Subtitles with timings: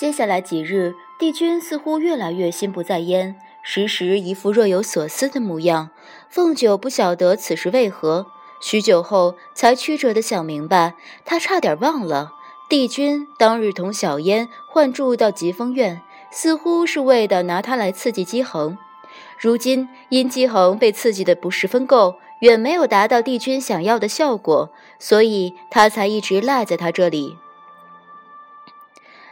[0.00, 5.90] 接下来几日，帝君似乎越来越心不在焉，时时一副若有所思的模样。
[6.30, 8.24] 凤九不晓得此时为何，
[8.62, 10.94] 许久后才曲折地想明白，
[11.26, 12.32] 他差点忘了，
[12.70, 18.78] 帝君当日同小烟换住到疾风院，似乎是为的拿他来刺激姬恒。
[19.38, 27.36] 如今因姬恒被刺激的不十分够，远没有达到帝君想要的效果，所以他才一直赖在他这里。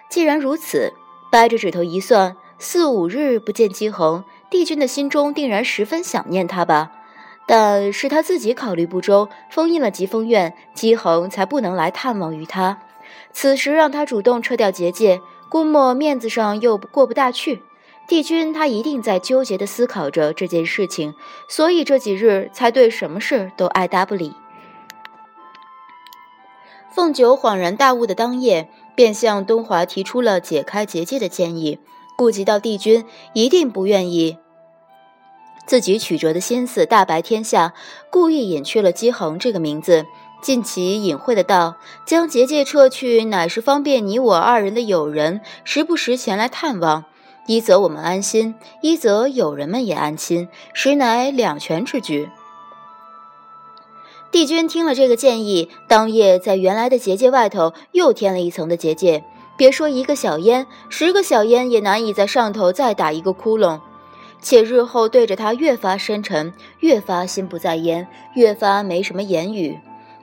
[0.09, 0.95] 既然如此，
[1.31, 6.93] 掰着指头一算，四五日不见姬恒，帝君的心中定然十分想念他吧？
[7.47, 12.79] 但是他自己考虑不周，封印了疾风院，姬恒才不能来探望于他。
[13.33, 17.63] 此时让他主动撤掉结界，估摸面子上又过不大去。
[18.07, 21.15] 帝君他一定在纠结地思考着这件事情，
[21.49, 24.35] 所以这几日才对什么事都爱答不理。
[26.91, 28.71] 凤九恍然大悟的当夜。
[28.99, 31.79] 便向东华提出了解开结界的建议，
[32.17, 34.39] 顾及到帝君一定不愿意
[35.69, 37.75] 自己曲折的心思大白天下，
[38.11, 40.05] 故意隐去了姬恒这个名字，
[40.43, 47.05] 尽其隐晦的道：“将结界撤去，乃是方便你我二人的友人时不时前来探望，
[47.47, 52.29] 一则我们安心，一则友人们也安心，实乃两全之举。”
[54.31, 59.25] 帝君听了这个建议，当夜在原来的结界外头又添了一层的结界。
[59.57, 63.81] 别说一个小烟，十个小烟也难以在上头再打一个窟窿。
[64.41, 68.07] 且日后对着他越发深沉，越发心不在焉，
[68.37, 69.77] 越发没什么言语。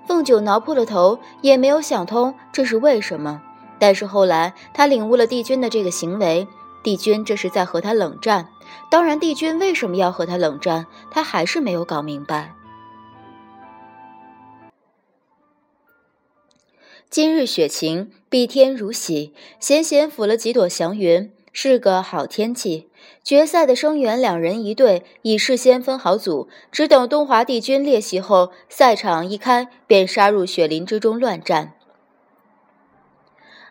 [0.07, 3.41] 凤九挠破了头，也没有想通这是为什么。
[3.77, 6.47] 但是后来他领悟了帝君的这个行为，
[6.81, 8.47] 帝君这是在和他冷战。
[8.89, 12.54] 当然，帝君为什么要和他冷战，他还是没有搞明白。
[17.15, 22.89] 今日雪晴，碧天如洗，闲闲抚了几朵祥云，是个好天气。
[23.23, 31.75] 决赛的声援两人一队已事先分好组，只等东华帝君列席后，赛场一开，便杀入雪林之中乱战。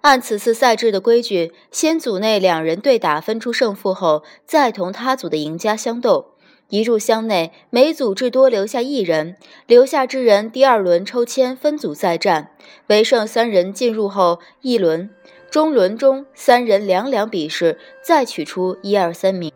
[0.00, 6.34] 按此次赛制的规矩，先组内两人对打分出胜负后，再同他组的赢家相斗。
[6.71, 9.37] 一入乡内，每组至多留下一人，
[9.67, 12.51] 留下之人第二轮抽签分组再战，
[12.89, 15.11] 唯剩三人进入后一轮，
[15.51, 19.53] 中轮中三人两两比试，再取出一二三名。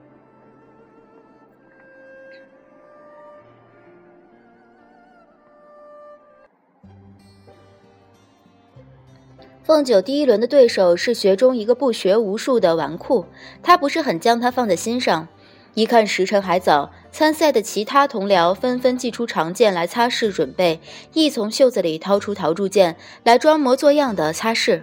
[9.65, 13.27] 凤九第一轮的对手是学中一个不学无术的纨绔，
[13.63, 15.29] 他不是很将他放在心上。
[15.75, 20.81] 一看时辰还早，参赛的其他同僚纷纷祭出长剑来擦拭准备，
[21.15, 24.83] 亦从袖子里掏出陶铸剑来装模作样的擦拭。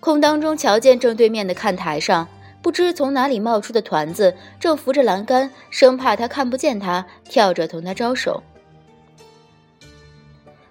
[0.00, 2.26] 空当中瞧见正对面的看台上，
[2.62, 8.42] 不知从哪里冒出的团子，正扶着栏杆，生怕他看不见他，跳着同他招手。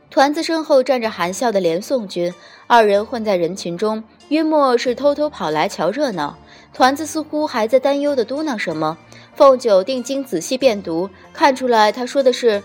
[0.09, 2.33] 团子身后站着含笑的连宋军，
[2.67, 6.37] 二人混在人群中，约莫是偷偷跑来瞧热闹。
[6.73, 8.97] 团子似乎还在担忧的嘟囔什么。
[9.35, 12.63] 凤九定睛仔细辨读，看出来他说的是：“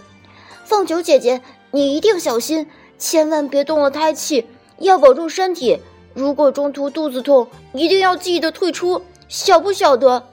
[0.65, 1.41] 凤九姐姐，
[1.73, 4.47] 你一定小心，千万别动了胎气，
[4.79, 5.81] 要保重身体。
[6.15, 10.29] 如果中途肚子痛，一定要记得退出，晓不晓得？”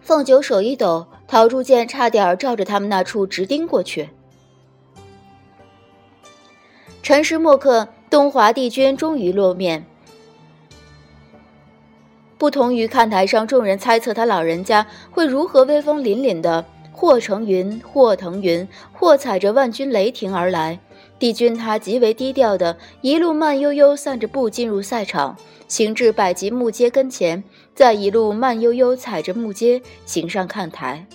[0.00, 4.08] 凤九手一抖，陶铸剑差点照着他们那处直钉过去。
[7.02, 9.84] 辰时末刻，东华帝君终于露面。
[12.38, 20.78] 不同于看台上众人猜测他老人家会如何威风凛凛的，或乘云，或腾云，或踩着万钧雷霆而来，
[21.18, 25.36] 帝君他极为低调的，一路慢悠悠散着步进入赛场，
[25.66, 27.42] 行至百级木阶跟前，
[27.74, 31.06] 再一路慢悠悠踩着木阶行上看台。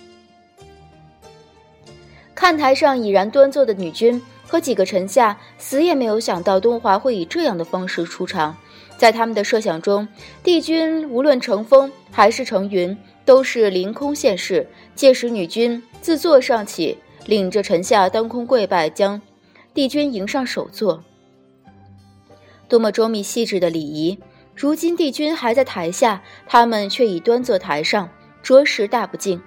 [2.33, 4.19] 看台上已然端坐的女君
[4.51, 8.53] 和几个臣下，死也没有想到东华会以这样的方式出场。
[8.97, 10.05] 在他们的设想中，
[10.43, 14.67] 帝君无论乘风还是乘云，都是凌空现世。
[14.93, 19.21] 届时，女君自座上起，领着臣下当空跪拜，将
[19.73, 21.01] 帝君迎上首座。
[22.67, 24.19] 多么周密细致的礼仪！
[24.53, 28.09] 如今帝君还在台下，他们却已端坐台上，
[28.43, 29.41] 着实大不敬。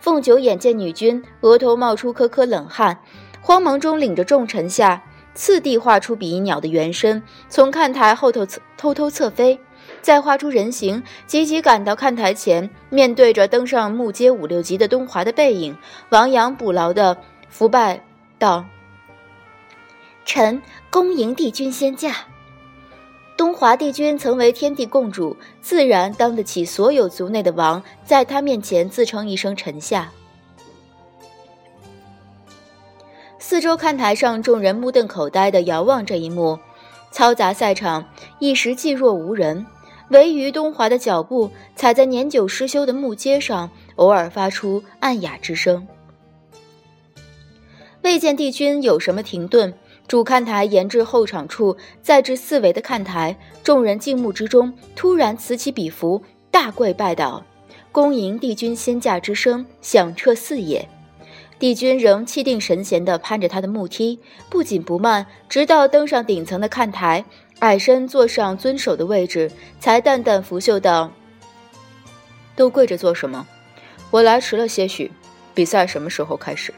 [0.00, 3.00] 凤九眼见女君额头冒出颗颗冷汗，
[3.40, 5.02] 慌忙中领着众臣下。
[5.32, 8.44] 次第画出比翼鸟的原身，从看台后头
[8.76, 9.58] 偷偷侧飞，
[10.02, 15.78] 再画出人形，急急赶到看台前，面对着登上木阶五六级的东华的背影，
[16.10, 17.16] 亡羊补牢的
[17.48, 18.04] 伏拜
[18.40, 18.66] 道
[20.26, 20.60] ：“臣
[20.90, 22.12] 恭迎帝君仙驾。”
[23.38, 30.10] 东华帝君曾为天地共主，自然当得起所有族内的王，在他面前自称一声臣下。
[33.50, 36.56] 四周看台上，众人目瞪口呆地遥望这一幕。
[37.12, 38.08] 嘈杂赛场
[38.38, 39.66] 一时寂若无人，
[40.10, 45.84] 唯余东华的脚步踩在年久失修的木阶上，偶尔发出暗哑之声。
[48.02, 49.74] 未见帝君有什么停顿，
[50.06, 57.44] 主看台沿至后场处，再至四围的看台，众人静穆之中，突然此起彼伏，大跪拜倒，
[57.90, 60.88] 恭迎帝君仙驾之声响彻四野。
[61.60, 64.18] 帝君仍气定神闲地攀着他的木梯，
[64.48, 67.22] 不紧不慢，直到登上顶层的看台，
[67.58, 71.12] 矮身坐上尊首的位置，才淡淡拂袖道
[72.56, 73.46] ：“都跪着做什么？
[74.10, 75.12] 我来迟了些许。
[75.52, 76.72] 比赛什么时候开始？”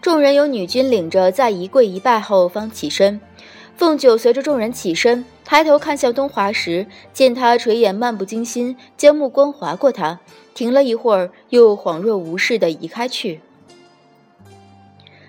[0.00, 3.20] 众人有女君领着，在一跪一拜后方起身。
[3.76, 10.18] 凤九随着众人起身，抬头看向东华时，见他垂眼漫不经心，将目光划过他。
[10.54, 13.40] 停了一会儿，又恍若无事地移开去。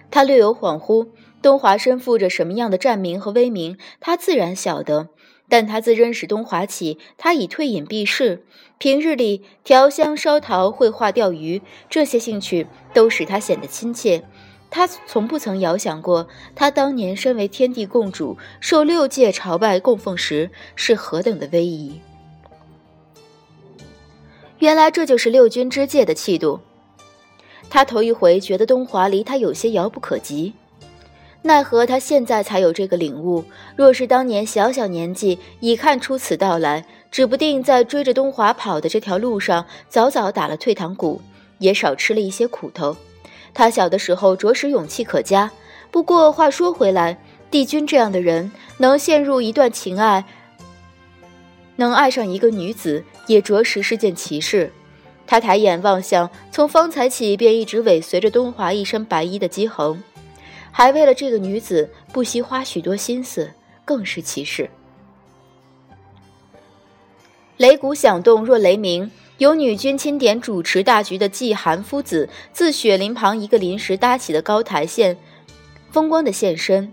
[0.09, 1.09] 他略有恍惚，
[1.41, 5.09] 东华身负着什么样的战名和威名，他自然晓得。
[5.49, 8.45] 但他自认识东华起，他已退隐避世，
[8.77, 14.23] 平日里调香、烧陶、绘画、钓鱼这些兴趣，都使他显得亲切。
[14.69, 21.99] 他从不曾遥想过，他当年身为天地共主，受六界朝拜供奉时，是何等的威仪。
[24.59, 26.59] 原来这就是六军之界的气度。
[27.69, 30.53] 他头一回觉得东华离他有些遥不可及，
[31.41, 33.43] 奈何他现在才有这个领悟。
[33.75, 41.21] 若是当年小小年纪已看出此道来，指不定在追着东华跑的这条路上，早早打了退堂鼓，
[41.59, 42.95] 也少吃了一些苦头。
[43.53, 45.51] 他小的时候着实勇气可嘉。
[45.91, 47.17] 不过话说回来，
[47.49, 50.25] 帝君这样的人能陷入一段情爱，
[51.77, 53.03] 能爱上一个女子。
[53.27, 54.71] 也着实是件奇事。
[55.27, 60.01] 他抬眼望向，从方才起便一直尾随着东华一身白衣的姬恒，
[60.71, 63.51] 还为了这个女子不惜花许多心思，
[63.83, 64.69] 更是奇事。
[67.57, 75.17] 擂鼓响动若雷鸣，由女君钦点主持大局的季寒夫子，自雪林旁一个临时搭起的高台现
[75.91, 76.91] 风光的现身。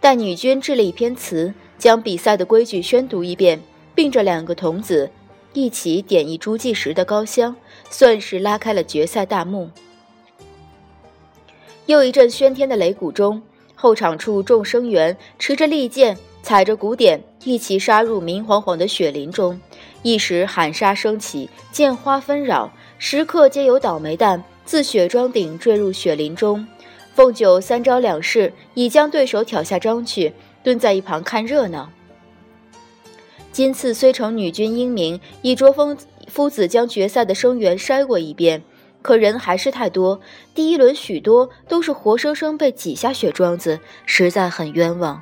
[0.00, 3.60] 待女君制了一篇词，将比赛的规矩宣读一遍。
[3.92, 5.10] 并着两个童子
[5.52, 7.54] 一起点一株计时的高香，
[7.90, 9.68] 算是拉开了决赛大幕。
[11.84, 13.42] 又一阵喧天的擂鼓中，
[13.74, 19.60] 后场处众生员持着利剑，踩着鼓点，一齐杀入明晃晃的雪林中。
[20.02, 26.66] 一时喊杀声起，剑花纷扰，时刻皆有倒霉蛋自雪桩顶坠入雪林中。
[27.14, 30.32] 凤九三招两式，已将对手挑下桩去，
[30.62, 31.90] 蹲在一旁看热闹。
[33.52, 35.98] 今次虽成女君英明，以卓峰
[36.28, 38.62] 夫子将决赛的生员筛过一遍，
[39.02, 40.20] 可人还是太多。
[40.54, 45.20] 第一轮许多都是活生生被挤下雪桩子，实在很冤枉。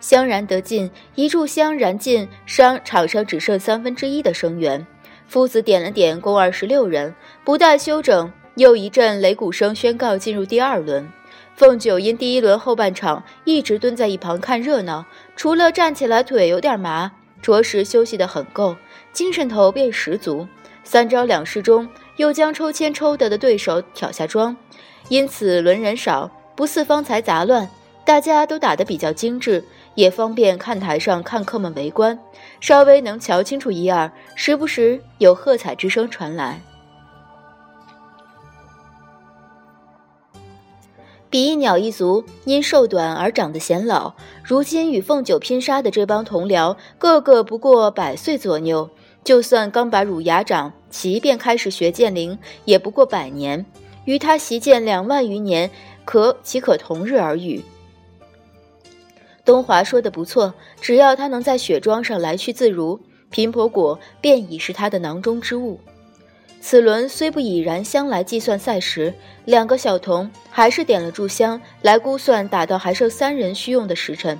[0.00, 4.86] 香燃得尽，一炷香燃尽，商场上只剩三分之一的生员。
[5.26, 7.14] 夫子点了点，共二十六人。
[7.44, 11.08] 不待休整，又一阵擂鼓声宣告进入第二轮。
[11.56, 17.10] 凤九因第一轮后半场一直蹲在一旁看热闹，除了站起来腿有点麻，
[17.40, 18.76] 着实休息得很够，
[19.12, 20.46] 精神头便十足。
[20.84, 24.56] 三招两式中，又将抽签抽得的对手挑下庄，
[25.08, 27.68] 因此轮人少，不似方才杂乱，
[28.04, 29.64] 大家都打得比较精致，
[29.96, 32.16] 也方便看台上看客们围观，
[32.60, 36.60] 稍微能瞧清楚一二，时不时有喝彩之声传来。
[41.28, 48.88] 比翼鸟一族因寿短而长得显老，如今与凤九拼杀的这帮同僚，个个不过百岁左右。
[49.24, 53.66] 就算刚把乳牙长齐，便开始学剑灵，也不过百年。
[54.04, 55.68] 与他习剑两万余年，
[56.04, 57.60] 可岂可同日而语？
[59.46, 63.00] 东华说的不错，只要他能在雪桩上来去自如，
[63.30, 65.80] 贫婆果便已是他的囊中之物。
[66.60, 74.36] 此轮虽不以燃香来计算赛时，两个小童还是点了炷香来估算打到还剩三人需用的时辰，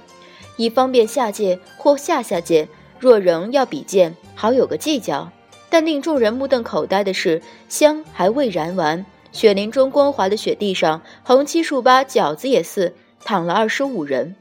[0.57, 2.67] 以方便下界或下下界
[2.99, 5.31] 若仍要比剑，好有个计较。
[5.71, 12.93] 但令众人目瞪口呆的是，香还未燃完，雪林中光滑的雪地上横七竖八，饺子也似
[13.25, 14.35] 躺了二十五人。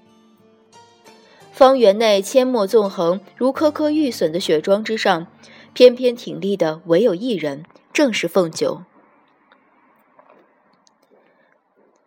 [1.55, 5.27] 方圆内阡陌纵横，如颗颗玉笋的雪桩之上，
[5.71, 7.63] 偏偏挺立的唯有一人。
[7.93, 8.81] 正是凤九，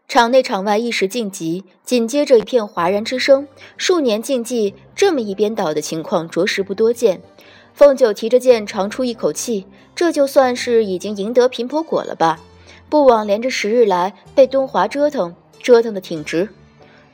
[0.06, 3.48] 场内场外一时静极，紧接着一片哗然之声。
[3.78, 7.22] 数年竞技这么一边倒的情况着实不多见。
[7.72, 12.38] 凤九提着剑长出一口气，这就算是已经赢得平婆果了吧？
[12.90, 16.50] 不枉连着十日来被东华折腾，折腾的挺直。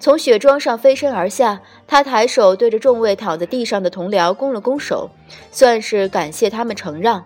[0.00, 1.62] 从雪桩上飞身而下，
[1.94, 5.12] 他抬手对着众位躺在地上的同僚拱了拱手，
[5.52, 7.24] 算是感谢他们承让。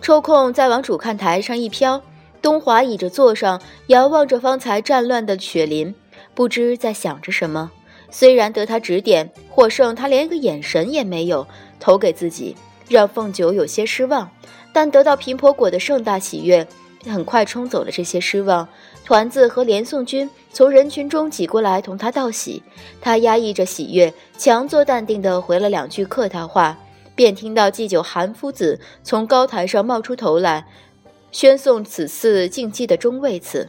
[0.00, 2.02] 抽空再往主看台上一飘。
[2.40, 5.94] 东华倚着座上，遥望着方才战乱的雪林，
[6.34, 7.70] 不知在想着什么。
[8.10, 11.46] 虽然得他指点，获胜他连个眼神也没有
[11.78, 12.56] 投给自己，
[12.88, 14.28] 让凤九有些失望。
[14.72, 16.66] 但得到平婆果的盛大喜悦，
[17.06, 18.68] 很快冲走了这些失望。
[19.04, 22.62] 团子和连宋军从人群中挤过来同他道喜，
[23.00, 26.78] 他压抑着喜悦，强作淡定地回了两句客套话，
[27.14, 30.66] 便听到祭酒韩夫子从高台上冒出头来。
[31.32, 33.68] 宣诵此次竞技的中位词。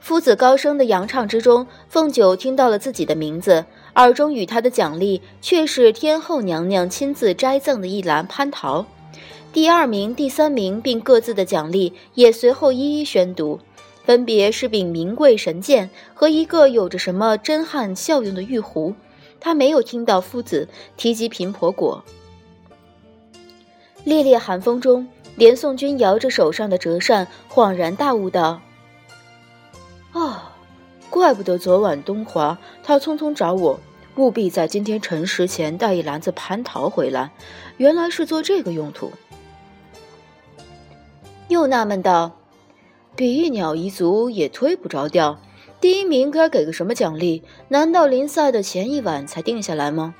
[0.00, 8.84] 夫子高声的扬唱之中，凤九听到了自己的名字，耳中与他的奖励却是天后娘娘亲自摘赠的一篮蟠桃。
[9.56, 13.58] 第二名、第三名并各自的奖励也随后一一宣读，
[14.04, 18.94] 分别是柄名贵神剑和一个有着什么真汉效用的玉壶。
[19.40, 22.04] 他没有听到夫子提及贫婆果。
[24.04, 28.60] 烈烈寒风中，连宋军摇着手上的折扇，恍然大悟道
[30.12, 30.36] ：“哦，
[31.08, 33.80] 怪不得昨晚东华他匆匆找我，
[34.16, 37.30] 务必在今天辰时前带一篮子蟠桃回来，
[37.78, 39.10] 原来是做这个用途。”
[41.48, 42.32] 又纳闷道
[43.14, 45.38] ：“比翼鸟一族也推不着调，
[45.80, 47.42] 第一名该给个什么奖励？
[47.68, 50.14] 难道临赛的前一晚才定下来吗？”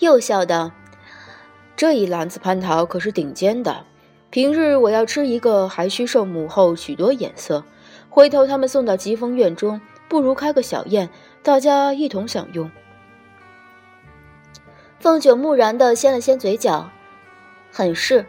[0.00, 0.72] 又笑道。
[1.76, 3.86] 这一篮子蟠桃可是顶尖的，
[4.28, 7.64] 平日我要吃一个，还需受母后许多眼色。
[8.10, 11.08] 回头他们送到疾风院中，不如开个小宴，
[11.42, 12.70] 大家一同享用。
[14.98, 16.90] 凤九木然地掀了掀嘴角，
[17.72, 18.26] 很是。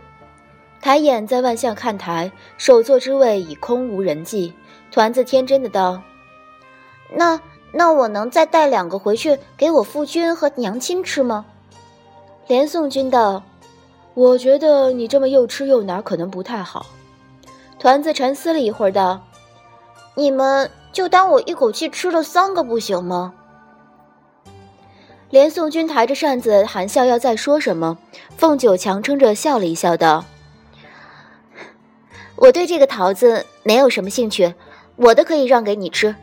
[0.82, 4.54] 抬眼在万象看台，首座之位已空无人迹。
[4.92, 6.02] 团子天真的道
[7.16, 7.40] ：“那
[7.72, 11.46] 那我能再带两个回去给我夫君和娘亲吃吗？”
[12.48, 13.44] 连宋君道
[14.16, 16.88] ：“我觉得你这么又吃又拿，可能不太好。”
[17.80, 19.22] 团子沉思了一会儿，道
[20.16, 23.34] ：“你们就当我一口气吃了三个不行吗？”
[25.30, 27.98] 连宋君抬着扇子，含笑要再说什么，
[28.36, 30.26] 凤九强撑着笑了一笑，道
[32.42, 34.56] ：“我对这个桃子没有什么兴趣，
[34.96, 36.16] 我的可以让给你吃。”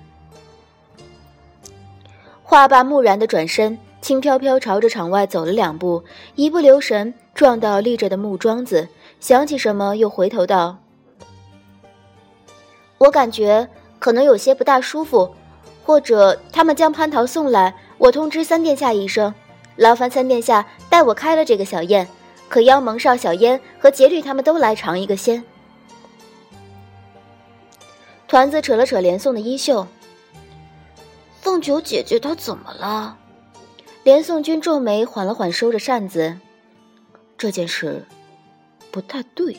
[2.42, 3.78] 话罢，木然的转身。
[4.00, 6.02] 轻飘飘朝着场外走了两步，
[6.36, 8.88] 一不留神撞到立着的木桩子，
[9.20, 10.78] 想起什么又回头道
[12.98, 15.34] ：“我感觉可能有些不大舒服，
[15.84, 19.34] 或者他们将蟠桃送来，我通知三殿下一声，
[19.74, 22.08] 劳烦三殿下带我开了这个小宴，
[22.48, 25.44] 可邀蒙少小烟和节律他们都来尝一个鲜。”
[28.28, 29.86] 团子扯了扯连宋的衣袖
[31.40, 33.18] ：“凤九姐姐她怎么了？”
[34.04, 36.38] 连宋君皱眉，缓了缓，收着扇子。
[37.38, 38.06] 这件事
[38.90, 39.58] 不太对。